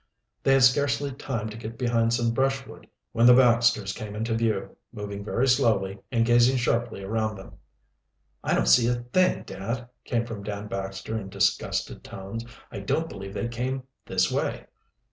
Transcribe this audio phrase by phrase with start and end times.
[0.41, 4.75] They had scarcely time to get behind some brushwood when the Baxters came into view,
[4.91, 7.51] moving very slowly and gazing sharply around them.
[8.43, 12.43] "I don't see a thing, dad," came from Dan Baxter in disgusted tones.
[12.71, 14.65] "I don't believe they came this way."